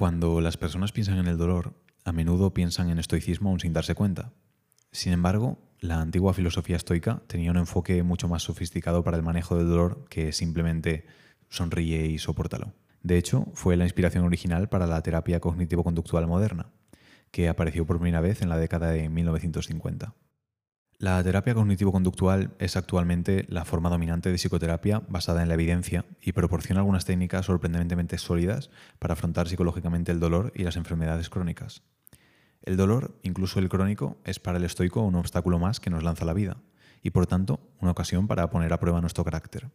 Cuando 0.00 0.40
las 0.40 0.56
personas 0.56 0.92
piensan 0.92 1.18
en 1.18 1.26
el 1.26 1.36
dolor, 1.36 1.74
a 2.06 2.12
menudo 2.12 2.54
piensan 2.54 2.88
en 2.88 2.98
estoicismo 2.98 3.50
aún 3.50 3.60
sin 3.60 3.74
darse 3.74 3.94
cuenta. 3.94 4.32
Sin 4.92 5.12
embargo, 5.12 5.58
la 5.78 6.00
antigua 6.00 6.32
filosofía 6.32 6.76
estoica 6.76 7.22
tenía 7.26 7.50
un 7.50 7.58
enfoque 7.58 8.02
mucho 8.02 8.26
más 8.26 8.44
sofisticado 8.44 9.04
para 9.04 9.18
el 9.18 9.22
manejo 9.22 9.58
del 9.58 9.68
dolor 9.68 10.06
que 10.08 10.32
simplemente 10.32 11.04
sonríe 11.50 12.06
y 12.06 12.16
soportalo. 12.16 12.72
De 13.02 13.18
hecho, 13.18 13.48
fue 13.52 13.76
la 13.76 13.84
inspiración 13.84 14.24
original 14.24 14.70
para 14.70 14.86
la 14.86 15.02
terapia 15.02 15.38
cognitivo-conductual 15.38 16.26
moderna, 16.26 16.70
que 17.30 17.50
apareció 17.50 17.84
por 17.84 17.98
primera 17.98 18.22
vez 18.22 18.40
en 18.40 18.48
la 18.48 18.56
década 18.56 18.92
de 18.92 19.10
1950. 19.10 20.14
La 21.00 21.22
terapia 21.22 21.54
cognitivo-conductual 21.54 22.50
es 22.58 22.76
actualmente 22.76 23.46
la 23.48 23.64
forma 23.64 23.88
dominante 23.88 24.28
de 24.28 24.34
psicoterapia 24.36 25.00
basada 25.08 25.40
en 25.40 25.48
la 25.48 25.54
evidencia 25.54 26.04
y 26.20 26.32
proporciona 26.32 26.82
algunas 26.82 27.06
técnicas 27.06 27.46
sorprendentemente 27.46 28.18
sólidas 28.18 28.68
para 28.98 29.14
afrontar 29.14 29.48
psicológicamente 29.48 30.12
el 30.12 30.20
dolor 30.20 30.52
y 30.54 30.62
las 30.62 30.76
enfermedades 30.76 31.30
crónicas. 31.30 31.80
El 32.60 32.76
dolor, 32.76 33.18
incluso 33.22 33.60
el 33.60 33.70
crónico, 33.70 34.18
es 34.26 34.40
para 34.40 34.58
el 34.58 34.64
estoico 34.64 35.00
un 35.00 35.14
obstáculo 35.14 35.58
más 35.58 35.80
que 35.80 35.88
nos 35.88 36.02
lanza 36.02 36.26
la 36.26 36.34
vida 36.34 36.58
y 37.02 37.12
por 37.12 37.26
tanto 37.26 37.60
una 37.80 37.92
ocasión 37.92 38.26
para 38.26 38.50
poner 38.50 38.70
a 38.74 38.78
prueba 38.78 39.00
nuestro 39.00 39.24
carácter. 39.24 39.70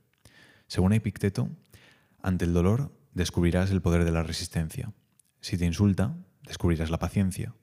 Según 0.68 0.94
Epicteto, 0.94 1.50
ante 2.22 2.46
el 2.46 2.54
dolor 2.54 2.92
descubrirás 3.16 3.72
el 3.72 3.82
poder 3.82 4.06
de 4.06 4.12
la 4.12 4.22
resistencia. 4.22 4.94
Si 5.42 5.58
te 5.58 5.66
insulta, 5.66 6.18
descubrirás 6.44 6.92
la 6.92 7.00
paciencia. 7.00 7.56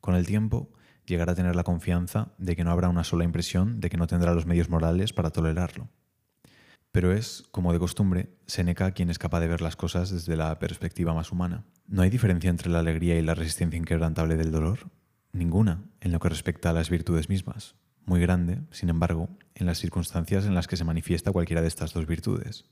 Con 0.00 0.14
el 0.14 0.24
tiempo, 0.24 0.70
llegar 1.10 1.28
a 1.28 1.34
tener 1.34 1.54
la 1.54 1.64
confianza 1.64 2.32
de 2.38 2.56
que 2.56 2.64
no 2.64 2.70
habrá 2.70 2.88
una 2.88 3.04
sola 3.04 3.24
impresión 3.24 3.80
de 3.80 3.90
que 3.90 3.98
no 3.98 4.06
tendrá 4.06 4.32
los 4.32 4.46
medios 4.46 4.70
morales 4.70 5.12
para 5.12 5.30
tolerarlo. 5.30 5.88
Pero 6.92 7.12
es, 7.12 7.44
como 7.50 7.72
de 7.72 7.78
costumbre, 7.78 8.30
Seneca 8.46 8.92
quien 8.92 9.10
es 9.10 9.18
capaz 9.18 9.40
de 9.40 9.48
ver 9.48 9.60
las 9.60 9.76
cosas 9.76 10.10
desde 10.10 10.36
la 10.36 10.58
perspectiva 10.58 11.12
más 11.12 11.30
humana. 11.30 11.64
¿No 11.86 12.02
hay 12.02 12.10
diferencia 12.10 12.50
entre 12.50 12.70
la 12.70 12.80
alegría 12.80 13.18
y 13.18 13.22
la 13.22 13.34
resistencia 13.34 13.78
inquebrantable 13.78 14.36
del 14.36 14.50
dolor? 14.50 14.90
Ninguna, 15.32 15.84
en 16.00 16.12
lo 16.12 16.18
que 16.18 16.28
respecta 16.28 16.70
a 16.70 16.72
las 16.72 16.90
virtudes 16.90 17.28
mismas. 17.28 17.76
Muy 18.06 18.20
grande, 18.20 18.62
sin 18.70 18.88
embargo, 18.88 19.28
en 19.54 19.66
las 19.66 19.78
circunstancias 19.78 20.46
en 20.46 20.54
las 20.54 20.66
que 20.66 20.76
se 20.76 20.84
manifiesta 20.84 21.30
cualquiera 21.32 21.62
de 21.62 21.68
estas 21.68 21.92
dos 21.92 22.06
virtudes. 22.06 22.64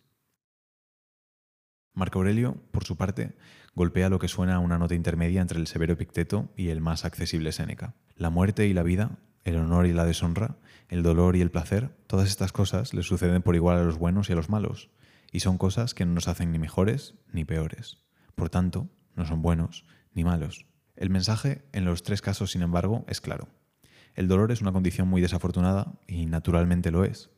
Marco 1.94 2.19
Aurelio, 2.20 2.56
por 2.70 2.84
su 2.84 2.97
parte, 2.97 3.36
golpea 3.75 4.08
lo 4.08 4.19
que 4.19 4.28
suena 4.28 4.56
a 4.56 4.58
una 4.61 4.78
nota 4.78 4.94
intermedia 4.94 5.41
entre 5.41 5.58
el 5.58 5.67
severo 5.67 5.94
Epicteto 5.94 6.50
y 6.56 6.69
el 6.69 6.81
más 6.81 7.05
accesible 7.05 7.53
Séneca. 7.53 7.94
La 8.17 8.31
muerte 8.31 8.67
y 8.67 8.72
la 8.72 8.83
vida, 8.83 9.19
el 9.44 9.56
honor 9.56 9.86
y 9.86 9.92
la 9.92 10.05
deshonra, 10.05 10.56
el 10.89 11.03
dolor 11.03 11.36
y 11.36 11.41
el 11.41 11.50
placer, 11.50 11.91
todas 12.06 12.28
estas 12.28 12.53
cosas 12.53 12.94
le 12.94 13.03
suceden 13.03 13.42
por 13.42 13.56
igual 13.56 13.78
a 13.78 13.83
los 13.83 13.98
buenos 13.98 14.28
y 14.28 14.33
a 14.33 14.36
los 14.36 14.48
malos, 14.48 14.91
y 15.33 15.41
son 15.41 15.59
cosas 15.59 15.94
que 15.94 16.05
no 16.05 16.14
nos 16.14 16.28
hacen 16.28 16.53
ni 16.53 16.59
mejores 16.59 17.14
ni 17.33 17.44
peores. 17.44 17.98
Por 18.34 18.50
tanto, 18.50 18.89
no 19.14 19.27
son 19.27 19.42
buenos 19.42 19.84
ni 20.12 20.25
malos. 20.25 20.66
El 20.97 21.11
mensaje, 21.11 21.64
en 21.72 21.84
los 21.84 22.03
tres 22.03 22.22
casos, 22.22 22.53
sin 22.53 22.62
embargo, 22.62 23.05
es 23.09 23.20
claro. 23.20 23.48
El 24.14 24.28
dolor 24.28 24.50
es 24.53 24.61
una 24.61 24.72
condición 24.72 25.09
muy 25.09 25.20
desafortunada, 25.20 25.94
y 26.06 26.27
naturalmente 26.27 26.91
lo 26.91 27.05
es, 27.05 27.31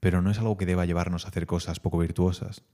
pero 0.00 0.22
no 0.22 0.30
es 0.30 0.38
algo 0.38 0.56
que 0.56 0.66
deba 0.66 0.86
llevarnos 0.86 1.24
a 1.24 1.28
hacer 1.28 1.46
cosas 1.46 1.80
poco 1.80 1.98
virtuosas 1.98 2.64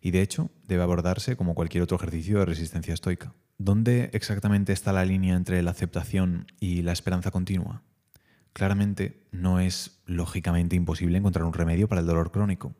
y 0.00 0.10
de 0.10 0.22
hecho 0.22 0.50
debe 0.66 0.82
abordarse 0.82 1.36
como 1.36 1.54
cualquier 1.54 1.82
otro 1.82 1.96
ejercicio 1.96 2.38
de 2.38 2.46
resistencia 2.46 2.94
estoica. 2.94 3.34
¿Dónde 3.58 4.10
exactamente 4.12 4.72
está 4.72 4.92
la 4.92 5.04
línea 5.04 5.34
entre 5.34 5.62
la 5.62 5.70
aceptación 5.70 6.46
y 6.60 6.82
la 6.82 6.92
esperanza 6.92 7.30
continua? 7.30 7.82
Claramente 8.52 9.22
no 9.32 9.60
es 9.60 10.00
lógicamente 10.06 10.76
imposible 10.76 11.18
encontrar 11.18 11.44
un 11.44 11.52
remedio 11.52 11.88
para 11.88 12.00
el 12.00 12.06
dolor 12.06 12.32
crónico. 12.32 12.74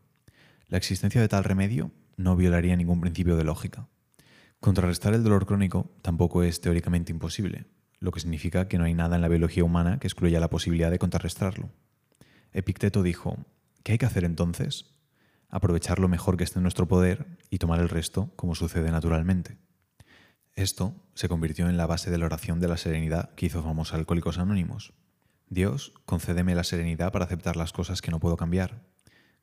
La 0.69 0.79
existencia 0.79 1.21
de 1.21 1.29
tal 1.29 1.45
remedio 1.45 1.93
no 2.17 2.37
violaría 2.37 2.77
ningún 2.77 3.01
principio 3.01 3.37
de 3.37 3.45
lógica. 3.45 3.89
Contrarrestar 4.61 5.15
el 5.15 5.23
dolor 5.23 5.47
crónico 5.47 5.91
tampoco 6.03 6.43
es 6.43 6.61
teóricamente 6.61 7.13
imposible, 7.13 7.67
lo 8.01 8.11
que 8.11 8.21
significa 8.21 8.69
que 8.69 8.79
no 8.79 8.85
hay 8.85 8.95
nada 8.95 9.17
en 9.17 9.23
la 9.23 9.29
biología 9.29 9.65
humana 9.65 9.99
que 9.99 10.07
excluya 10.07 10.41
la 10.41 10.51
posibilidad 10.51 10.91
de 10.91 10.99
contrarrestarlo. 10.99 11.71
Epicteto 12.53 13.03
dijo, 13.03 13.39
¿qué 13.83 13.93
hay 13.93 13.99
que 13.99 14.07
hacer 14.07 14.25
entonces? 14.25 14.96
Aprovechar 15.57 16.01
lo 16.01 16.09
mejor 16.09 16.37
que 16.37 16.45
esté 16.45 16.59
en 16.59 16.65
nuestro 16.65 16.87
poder 16.87 17.39
y 17.49 17.57
tomar 17.57 17.81
el 17.81 17.89
resto 17.89 18.31
como 18.37 18.55
sucede 18.55 18.91
naturalmente. 18.91 19.57
Esto 20.53 20.95
se 21.15 21.31
convirtió 21.31 21.71
en 21.71 21.79
la 21.79 21.87
base 21.87 22.11
de 22.11 22.19
la 22.19 22.27
oración 22.27 22.61
de 22.61 22.69
la 22.69 22.77
serenidad 22.77 23.35
que 23.37 23.47
hizo 23.47 23.63
famosos 23.63 23.95
Alcohólicos 23.95 24.37
Anónimos. 24.37 24.93
Dios, 25.49 25.95
concédeme 26.05 26.55
la 26.55 26.63
serenidad 26.63 27.11
para 27.11 27.25
aceptar 27.25 27.57
las 27.57 27.73
cosas 27.73 28.03
que 28.03 28.11
no 28.11 28.21
puedo 28.21 28.37
cambiar, 28.37 28.83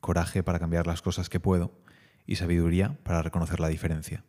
coraje 0.01 0.43
para 0.43 0.59
cambiar 0.59 0.85
las 0.85 1.01
cosas 1.01 1.29
que 1.29 1.39
puedo 1.39 1.79
y 2.27 2.35
sabiduría 2.35 2.99
para 3.01 3.23
reconocer 3.23 3.59
la 3.59 3.69
diferencia. 3.69 4.23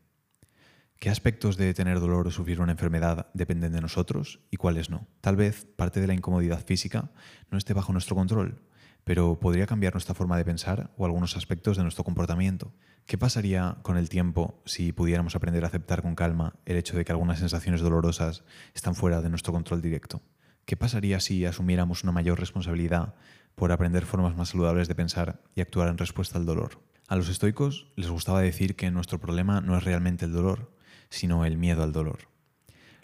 ¿Qué 0.98 1.10
aspectos 1.10 1.58
de 1.58 1.74
tener 1.74 2.00
dolor 2.00 2.26
o 2.26 2.30
sufrir 2.30 2.62
una 2.62 2.72
enfermedad 2.72 3.26
dependen 3.34 3.72
de 3.72 3.82
nosotros 3.82 4.40
y 4.50 4.56
cuáles 4.56 4.88
no? 4.88 5.06
Tal 5.20 5.36
vez 5.36 5.66
parte 5.76 6.00
de 6.00 6.06
la 6.06 6.14
incomodidad 6.14 6.64
física 6.64 7.10
no 7.50 7.58
esté 7.58 7.74
bajo 7.74 7.92
nuestro 7.92 8.16
control, 8.16 8.62
pero 9.04 9.38
podría 9.38 9.66
cambiar 9.66 9.94
nuestra 9.94 10.14
forma 10.14 10.36
de 10.36 10.44
pensar 10.44 10.90
o 10.96 11.04
algunos 11.04 11.36
aspectos 11.36 11.76
de 11.76 11.82
nuestro 11.82 12.04
comportamiento. 12.04 12.72
¿Qué 13.06 13.18
pasaría 13.18 13.76
con 13.82 13.98
el 13.98 14.08
tiempo 14.08 14.62
si 14.64 14.92
pudiéramos 14.92 15.36
aprender 15.36 15.64
a 15.64 15.68
aceptar 15.68 16.02
con 16.02 16.14
calma 16.14 16.54
el 16.64 16.76
hecho 16.76 16.96
de 16.96 17.04
que 17.04 17.12
algunas 17.12 17.38
sensaciones 17.38 17.82
dolorosas 17.82 18.44
están 18.74 18.94
fuera 18.94 19.20
de 19.20 19.28
nuestro 19.28 19.52
control 19.52 19.82
directo? 19.82 20.22
¿Qué 20.64 20.76
pasaría 20.76 21.20
si 21.20 21.44
asumiéramos 21.44 22.02
una 22.02 22.12
mayor 22.12 22.40
responsabilidad 22.40 23.14
por 23.54 23.70
aprender 23.70 24.06
formas 24.06 24.34
más 24.34 24.48
saludables 24.48 24.88
de 24.88 24.94
pensar 24.94 25.42
y 25.54 25.60
actuar 25.60 25.88
en 25.88 25.98
respuesta 25.98 26.38
al 26.38 26.46
dolor? 26.46 26.80
A 27.06 27.16
los 27.16 27.28
estoicos 27.28 27.92
les 27.96 28.08
gustaba 28.08 28.40
decir 28.40 28.74
que 28.74 28.90
nuestro 28.90 29.20
problema 29.20 29.60
no 29.60 29.76
es 29.76 29.84
realmente 29.84 30.24
el 30.24 30.32
dolor, 30.32 30.74
sino 31.10 31.44
el 31.44 31.58
miedo 31.58 31.82
al 31.82 31.92
dolor. 31.92 32.20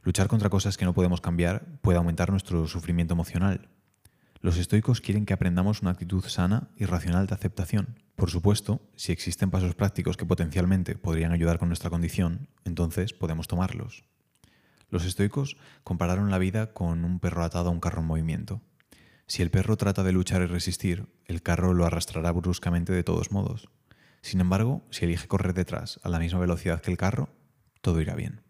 Luchar 0.03 0.29
contra 0.29 0.49
cosas 0.49 0.79
que 0.79 0.87
no 0.87 0.95
podemos 0.95 1.21
cambiar 1.21 1.67
puede 1.83 1.99
aumentar 1.99 2.31
nuestro 2.31 2.67
sufrimiento 2.67 3.13
emocional, 3.13 3.69
los 4.41 4.57
estoicos 4.57 5.03
quieren 5.03 5.27
que 5.27 5.35
aprendamos 5.35 5.83
una 5.83 5.91
actitud 5.91 6.25
sana 6.25 6.71
y 6.77 6.87
racional 6.87 7.27
de 7.27 7.35
aceptación. 7.35 7.99
Por 8.17 8.31
supuesto, 8.31 8.81
si 8.97 9.13
existen 9.13 9.51
pasos 9.51 9.75
prácticos 9.75 10.17
que 10.17 10.25
potencialmente 10.25 10.97
podrían 10.97 11.33
ayudar 11.33 11.59
con 11.59 11.69
nuestra 11.69 11.91
condición, 11.91 12.49
entonces 12.65 13.13
podemos 13.13 13.49
tomarlos. 13.49 14.05
Los 14.89 15.05
estoicos 15.05 15.59
compararon 15.85 16.31
la 16.31 16.39
vida 16.39 16.73
con 16.73 17.05
un 17.05 17.21
perro 17.21 17.45
atado 17.45 17.69
a 17.69 17.73
un 17.73 17.81
carro 17.81 18.01
en 18.01 18.07
movimiento. 18.07 18.63
Si 19.27 19.43
el 19.43 19.51
perro 19.51 19.77
trata 19.77 20.03
de 20.03 20.13
luchar 20.13 20.41
y 20.41 20.47
resistir, 20.47 21.07
el 21.27 21.43
carro 21.43 21.75
lo 21.75 21.85
arrastrará 21.85 22.33
bruscamente 22.33 22.95
de 22.95 23.05
todos 23.05 23.31
modos. 23.31 23.69
Sin 24.23 24.41
embargo, 24.41 24.87
si 24.91 25.05
elige 25.05 25.29
correr 25.29 25.53
detrás 25.53 26.01
a 26.03 26.09
la 26.09 26.19
misma 26.19 26.41
velocidad 26.41 26.81
que 26.81 26.91
el 26.91 26.97
carro, 26.97 27.29
todo 27.83 28.01
irá 28.01 28.15
bien. 28.15 28.41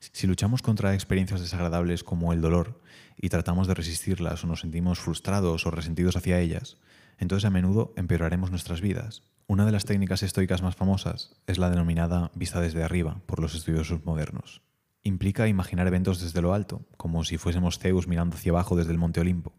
Si 0.00 0.26
luchamos 0.26 0.62
contra 0.62 0.94
experiencias 0.94 1.40
desagradables 1.40 2.04
como 2.04 2.32
el 2.32 2.40
dolor 2.40 2.80
y 3.16 3.28
tratamos 3.28 3.68
de 3.68 3.74
resistirlas 3.74 4.42
o 4.42 4.46
nos 4.46 4.60
sentimos 4.60 4.98
frustrados 4.98 5.66
o 5.66 5.70
resentidos 5.70 6.16
hacia 6.16 6.40
ellas, 6.40 6.78
entonces 7.18 7.44
a 7.44 7.50
menudo 7.50 7.92
empeoraremos 7.96 8.50
nuestras 8.50 8.80
vidas. 8.80 9.22
Una 9.46 9.66
de 9.66 9.72
las 9.72 9.84
técnicas 9.84 10.22
estoicas 10.22 10.62
más 10.62 10.74
famosas 10.74 11.36
es 11.46 11.58
la 11.58 11.68
denominada 11.68 12.30
vista 12.34 12.60
desde 12.60 12.82
arriba 12.82 13.20
por 13.26 13.40
los 13.40 13.54
estudiosos 13.54 14.04
modernos. 14.04 14.62
Implica 15.02 15.48
imaginar 15.48 15.86
eventos 15.86 16.20
desde 16.20 16.40
lo 16.40 16.54
alto, 16.54 16.86
como 16.96 17.24
si 17.24 17.36
fuésemos 17.36 17.78
Zeus 17.78 18.06
mirando 18.06 18.36
hacia 18.36 18.52
abajo 18.52 18.76
desde 18.76 18.92
el 18.92 18.98
Monte 18.98 19.20
Olimpo. 19.20 19.52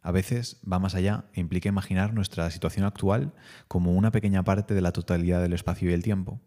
A 0.00 0.12
veces 0.12 0.60
va 0.70 0.78
más 0.78 0.94
allá 0.94 1.24
e 1.34 1.40
implica 1.40 1.68
imaginar 1.68 2.14
nuestra 2.14 2.50
situación 2.50 2.86
actual 2.86 3.34
como 3.68 3.92
una 3.92 4.12
pequeña 4.12 4.44
parte 4.44 4.74
de 4.74 4.80
la 4.80 4.92
totalidad 4.92 5.42
del 5.42 5.52
espacio 5.52 5.90
y 5.90 5.92
el 5.92 6.02
tiempo. 6.02 6.40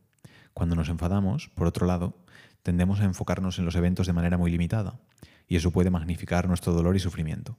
Cuando 0.54 0.76
nos 0.76 0.90
enfadamos, 0.90 1.50
por 1.50 1.68
otro 1.68 1.86
lado, 1.86 2.18
tendemos 2.64 3.00
a 3.00 3.06
enfocarnos 3.06 3.60
en 3.60 3.66
los 3.66 3.76
eventos 3.76 4.08
de 4.08 4.14
manera 4.14 4.38
muy 4.38 4.52
limitada, 4.52 5.00
y 5.48 5.56
eso 5.56 5.72
puede 5.72 5.90
magnificar 5.90 6.48
nuestro 6.48 6.74
dolor 6.74 6.96
y 6.96 7.00
sufrimiento. 7.00 7.58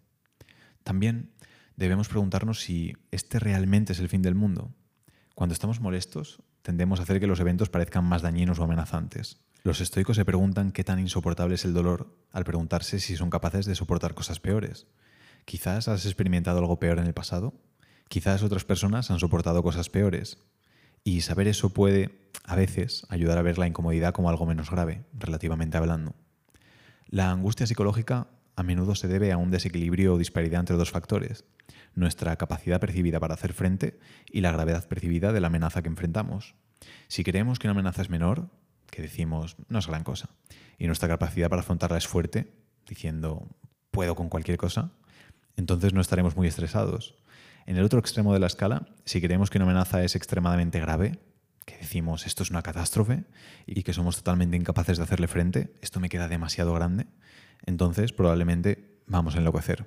También 0.85 1.33
debemos 1.77 2.09
preguntarnos 2.09 2.61
si 2.61 2.97
este 3.11 3.39
realmente 3.39 3.93
es 3.93 4.01
el 4.01 4.09
fin 4.09 4.23
del 4.23 4.35
mundo. 4.35 4.75
Cuando 5.35 5.53
estamos 5.53 5.81
molestos, 5.81 6.43
tendemos 6.63 7.01
a 7.01 7.03
hacer 7.05 7.21
que 7.21 7.27
los 7.27 7.41
eventos 7.41 7.71
parezcan 7.71 8.05
más 8.05 8.23
dañinos 8.23 8.59
o 8.59 8.65
amenazantes. 8.65 9.41
Los 9.63 9.81
estoicos 9.81 10.17
se 10.17 10.25
preguntan 10.25 10.73
qué 10.73 10.85
tan 10.85 10.99
insoportable 10.99 11.55
es 11.55 11.65
el 11.65 11.75
dolor 11.75 12.17
al 12.33 12.45
preguntarse 12.45 12.99
si 12.99 13.17
son 13.17 13.29
capaces 13.29 13.67
de 13.67 13.75
soportar 13.75 14.15
cosas 14.15 14.41
peores. 14.41 14.87
Quizás 15.45 15.89
has 15.89 16.07
experimentado 16.07 16.59
algo 16.59 16.79
peor 16.79 16.99
en 16.99 17.07
el 17.07 17.15
pasado. 17.15 17.55
Quizás 18.09 18.43
otras 18.43 18.65
personas 18.65 19.11
han 19.11 19.19
soportado 19.19 19.63
cosas 19.63 19.91
peores. 19.91 20.39
Y 21.05 21.23
saber 21.23 21.49
eso 21.49 21.71
puede, 21.71 22.31
a 22.45 22.57
veces, 22.57 23.07
ayudar 23.09 23.39
a 23.39 23.43
ver 23.43 23.59
la 23.59 23.67
incomodidad 23.67 24.13
como 24.13 24.29
algo 24.29 24.47
menos 24.47 24.71
grave, 24.71 25.05
relativamente 25.13 25.77
hablando. 25.77 26.15
La 27.09 27.31
angustia 27.31 27.67
psicológica 27.67 28.29
a 28.57 28.63
menudo 28.63 28.95
se 28.95 29.09
debe 29.09 29.33
a 29.33 29.39
un 29.39 29.51
desequilibrio 29.51 30.15
o 30.15 30.19
disparidad 30.19 30.61
entre 30.61 30.77
dos 30.77 30.91
factores, 30.91 31.45
nuestra 31.95 32.37
capacidad 32.37 32.81
percibida 32.81 33.19
para 33.19 33.35
hacer 33.35 33.53
frente 33.53 33.99
y 34.31 34.43
la 34.43 34.53
gravedad 34.53 34.87
percibida 34.87 35.33
de 35.33 35.41
la 35.41 35.49
amenaza 35.49 35.83
que 35.83 35.89
enfrentamos. 35.89 36.55
Si 37.09 37.25
creemos 37.25 37.59
que 37.59 37.69
una 37.69 37.73
amenaza 37.73 38.03
es 38.03 38.11
menor, 38.11 38.51
que 38.91 39.03
decimos 39.03 39.57
no 39.69 39.79
es 39.79 39.87
gran 39.87 40.05
cosa, 40.05 40.31
y 40.79 40.87
nuestra 40.87 41.09
capacidad 41.09 41.49
para 41.49 41.63
afrontarla 41.63 41.99
es 41.99 42.07
fuerte, 42.07 42.53
diciendo 42.87 43.49
puedo 43.91 44.15
con 44.15 44.29
cualquier 44.29 44.57
cosa, 44.57 44.93
entonces 45.57 45.93
no 45.93 46.01
estaremos 46.01 46.37
muy 46.37 46.49
estresados. 46.49 47.15
En 47.67 47.77
el 47.77 47.85
otro 47.85 47.99
extremo 47.99 48.33
de 48.33 48.41
la 48.41 48.47
escala, 48.47 48.87
si 49.05 49.21
creemos 49.21 49.51
que 49.51 49.59
una 49.59 49.65
amenaza 49.65 50.03
es 50.03 50.17
extremadamente 50.17 50.81
grave, 50.81 51.19
que 51.67 51.77
decimos 51.77 52.27
esto 52.27 52.43
es 52.43 52.51
una 52.51 52.63
catástrofe 52.63 53.25
y 53.67 53.83
que 53.83 53.93
somos 53.93 54.17
totalmente 54.17 54.57
incapaces 54.57 54.99
de 54.99 55.05
hacerle 55.05 55.29
frente, 55.29 55.75
esto 55.83 56.01
me 56.01 56.09
queda 56.09 56.29
demasiado 56.29 56.75
grande, 56.75 57.07
entonces 57.65 58.13
probablemente 58.13 59.01
vamos 59.07 59.37
a 59.37 59.39
enloquecer. 59.39 59.87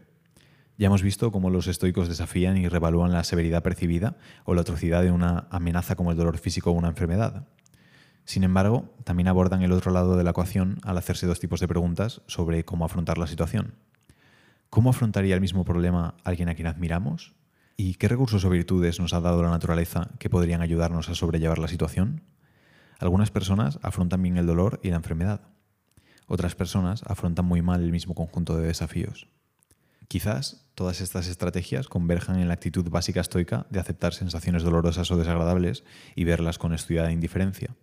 Ya 0.77 0.87
hemos 0.87 1.03
visto 1.03 1.31
cómo 1.31 1.49
los 1.49 1.67
estoicos 1.67 2.07
desafían 2.07 2.57
y 2.57 2.67
revalúan 2.67 3.11
la 3.11 3.23
severidad 3.23 3.61
percibida 3.61 4.17
o 4.43 4.55
la 4.55 4.61
atrocidad 4.61 5.03
de 5.03 5.11
una 5.11 5.47
amenaza 5.51 5.95
como 5.95 6.11
el 6.11 6.17
dolor 6.17 6.39
físico 6.39 6.71
o 6.71 6.73
una 6.73 6.87
enfermedad. 6.87 7.47
Sin 8.25 8.43
embargo, 8.43 8.95
también 9.03 9.27
abordan 9.27 9.61
el 9.61 9.71
otro 9.71 9.91
lado 9.91 10.15
de 10.15 10.23
la 10.23 10.31
ecuación 10.31 10.79
al 10.83 10.97
hacerse 10.97 11.27
dos 11.27 11.39
tipos 11.39 11.59
de 11.59 11.67
preguntas 11.67 12.21
sobre 12.25 12.65
cómo 12.65 12.85
afrontar 12.85 13.17
la 13.17 13.27
situación. 13.27 13.75
¿Cómo 14.69 14.89
afrontaría 14.89 15.35
el 15.35 15.41
mismo 15.41 15.63
problema 15.65 16.15
alguien 16.23 16.49
a 16.49 16.55
quien 16.55 16.67
admiramos? 16.67 17.33
¿Y 17.75 17.95
qué 17.95 18.07
recursos 18.07 18.45
o 18.45 18.49
virtudes 18.49 18.99
nos 18.99 19.13
ha 19.13 19.21
dado 19.21 19.41
la 19.41 19.49
naturaleza 19.49 20.11
que 20.19 20.29
podrían 20.29 20.61
ayudarnos 20.61 21.09
a 21.09 21.15
sobrellevar 21.15 21.57
la 21.57 21.67
situación? 21.67 22.21
Algunas 22.99 23.31
personas 23.31 23.79
afrontan 23.81 24.21
bien 24.21 24.37
el 24.37 24.45
dolor 24.45 24.79
y 24.83 24.89
la 24.89 24.97
enfermedad. 24.97 25.41
Otras 26.27 26.55
personas 26.55 27.03
afrontan 27.05 27.45
muy 27.45 27.61
mal 27.61 27.83
el 27.83 27.91
mismo 27.91 28.13
conjunto 28.13 28.55
de 28.55 28.67
desafíos. 28.67 29.27
Quizás 30.07 30.69
todas 30.75 31.01
estas 31.01 31.27
estrategias 31.27 31.87
converjan 31.87 32.39
en 32.39 32.47
la 32.47 32.53
actitud 32.53 32.87
básica 32.89 33.21
estoica 33.21 33.65
de 33.71 33.79
aceptar 33.79 34.13
sensaciones 34.13 34.61
dolorosas 34.61 35.09
o 35.09 35.17
desagradables 35.17 35.83
y 36.15 36.23
verlas 36.23 36.59
con 36.59 36.73
estudiada 36.73 37.11
indiferencia. 37.11 37.75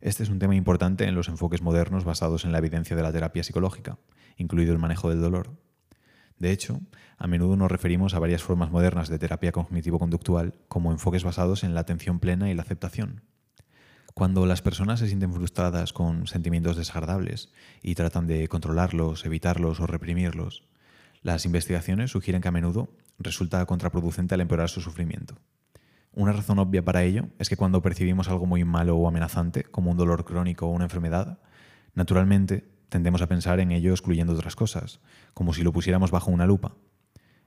Este 0.00 0.22
es 0.22 0.28
un 0.28 0.38
tema 0.38 0.54
importante 0.54 1.04
en 1.04 1.16
los 1.16 1.28
enfoques 1.28 1.60
modernos 1.60 2.04
basados 2.04 2.44
en 2.44 2.52
la 2.52 2.58
evidencia 2.58 2.96
de 2.96 3.02
la 3.02 3.12
terapia 3.12 3.42
psicológica, 3.42 3.98
incluido 4.36 4.72
el 4.72 4.78
manejo 4.78 5.10
del 5.10 5.20
dolor. 5.20 5.58
De 6.38 6.52
hecho, 6.52 6.80
a 7.16 7.26
menudo 7.26 7.56
nos 7.56 7.70
referimos 7.70 8.14
a 8.14 8.18
varias 8.18 8.42
formas 8.42 8.70
modernas 8.70 9.08
de 9.08 9.18
terapia 9.18 9.52
cognitivo-conductual 9.52 10.54
como 10.68 10.92
enfoques 10.92 11.24
basados 11.24 11.64
en 11.64 11.74
la 11.74 11.80
atención 11.80 12.20
plena 12.20 12.50
y 12.50 12.54
la 12.54 12.62
aceptación. 12.62 13.22
Cuando 14.14 14.46
las 14.46 14.62
personas 14.62 15.00
se 15.00 15.06
sienten 15.06 15.32
frustradas 15.32 15.92
con 15.92 16.26
sentimientos 16.26 16.76
desagradables 16.76 17.52
y 17.82 17.94
tratan 17.94 18.26
de 18.26 18.48
controlarlos, 18.48 19.24
evitarlos 19.24 19.80
o 19.80 19.86
reprimirlos, 19.86 20.64
las 21.22 21.44
investigaciones 21.44 22.12
sugieren 22.12 22.42
que 22.42 22.48
a 22.48 22.52
menudo 22.52 22.88
resulta 23.18 23.64
contraproducente 23.66 24.34
al 24.34 24.40
empeorar 24.40 24.68
su 24.68 24.80
sufrimiento. 24.80 25.36
Una 26.12 26.32
razón 26.32 26.58
obvia 26.58 26.84
para 26.84 27.02
ello 27.02 27.28
es 27.38 27.48
que 27.48 27.56
cuando 27.56 27.82
percibimos 27.82 28.28
algo 28.28 28.46
muy 28.46 28.64
malo 28.64 28.96
o 28.96 29.08
amenazante, 29.08 29.64
como 29.64 29.90
un 29.90 29.96
dolor 29.96 30.24
crónico 30.24 30.66
o 30.66 30.70
una 30.70 30.84
enfermedad, 30.84 31.38
naturalmente 31.94 32.68
tendemos 32.88 33.22
a 33.22 33.26
pensar 33.26 33.60
en 33.60 33.72
ello 33.72 33.92
excluyendo 33.92 34.32
otras 34.32 34.56
cosas, 34.56 35.00
como 35.34 35.52
si 35.52 35.62
lo 35.62 35.72
pusiéramos 35.72 36.10
bajo 36.10 36.30
una 36.30 36.46
lupa. 36.46 36.74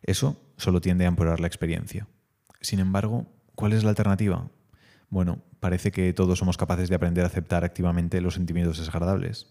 Eso 0.02 0.42
solo 0.58 0.82
tiende 0.82 1.06
a 1.06 1.08
empeorar 1.08 1.40
la 1.40 1.48
experiencia. 1.48 2.08
Sin 2.62 2.80
embargo, 2.80 3.28
¿cuál 3.56 3.74
es 3.74 3.84
la 3.84 3.90
alternativa? 3.90 4.50
Bueno, 5.10 5.44
parece 5.60 5.92
que 5.92 6.14
todos 6.14 6.40
somos 6.40 6.58
capaces 6.58 6.90
de 6.90 6.96
aprender 6.96 7.24
a 7.24 7.28
aceptar 7.28 7.64
activamente 7.64 8.22
los 8.22 8.36
sentimientos 8.36 8.78
desagradables, 8.78 9.48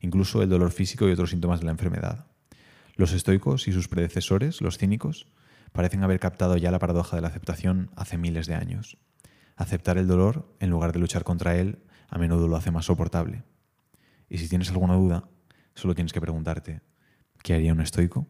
incluso 0.00 0.42
el 0.42 0.48
dolor 0.48 0.72
físico 0.72 1.08
y 1.08 1.12
otros 1.12 1.30
síntomas 1.30 1.60
de 1.60 1.66
la 1.66 1.72
enfermedad. 1.72 2.26
Los 2.96 3.12
estoicos 3.12 3.66
y 3.66 3.72
sus 3.72 3.88
predecesores, 3.88 4.60
los 4.60 4.78
cínicos, 4.78 5.26
parecen 5.72 6.02
haber 6.02 6.20
captado 6.20 6.56
ya 6.56 6.70
la 6.70 6.78
paradoja 6.78 7.16
de 7.16 7.22
la 7.22 7.28
aceptación 7.28 7.90
hace 7.96 8.18
miles 8.18 8.46
de 8.46 8.54
años. 8.54 8.98
Aceptar 9.56 9.98
el 9.98 10.06
dolor, 10.06 10.54
en 10.60 10.70
lugar 10.70 10.92
de 10.92 10.98
luchar 10.98 11.24
contra 11.24 11.56
él, 11.56 11.78
a 12.08 12.18
menudo 12.18 12.48
lo 12.48 12.56
hace 12.56 12.70
más 12.70 12.86
soportable. 12.86 13.44
Y 14.30 14.38
si 14.38 14.48
tienes 14.48 14.70
alguna 14.70 14.94
duda, 14.94 15.28
solo 15.74 15.94
tienes 15.94 16.12
que 16.12 16.20
preguntarte, 16.20 16.80
¿qué 17.42 17.54
haría 17.54 17.72
un 17.72 17.80
estoico? 17.80 18.28